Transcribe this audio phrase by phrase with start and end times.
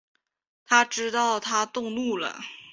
[0.65, 2.41] 他知道她动怒了